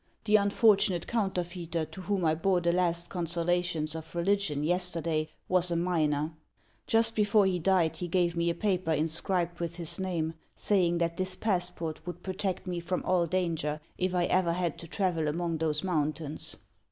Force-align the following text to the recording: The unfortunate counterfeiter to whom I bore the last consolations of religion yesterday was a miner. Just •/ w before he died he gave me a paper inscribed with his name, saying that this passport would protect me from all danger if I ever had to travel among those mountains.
The 0.25 0.35
unfortunate 0.35 1.05
counterfeiter 1.05 1.85
to 1.85 2.01
whom 2.01 2.25
I 2.25 2.33
bore 2.33 2.59
the 2.59 2.71
last 2.73 3.11
consolations 3.11 3.93
of 3.93 4.15
religion 4.15 4.63
yesterday 4.63 5.29
was 5.47 5.69
a 5.69 5.75
miner. 5.75 6.33
Just 6.87 7.11
•/ 7.11 7.11
w 7.13 7.23
before 7.23 7.45
he 7.45 7.59
died 7.59 7.97
he 7.97 8.07
gave 8.07 8.35
me 8.35 8.49
a 8.49 8.55
paper 8.55 8.89
inscribed 8.91 9.59
with 9.59 9.75
his 9.75 9.99
name, 9.99 10.33
saying 10.55 10.97
that 10.97 11.17
this 11.17 11.35
passport 11.35 12.03
would 12.07 12.23
protect 12.23 12.65
me 12.65 12.79
from 12.79 13.03
all 13.03 13.27
danger 13.27 13.79
if 13.99 14.15
I 14.15 14.25
ever 14.25 14.53
had 14.53 14.79
to 14.79 14.87
travel 14.87 15.27
among 15.27 15.59
those 15.59 15.83
mountains. 15.83 16.55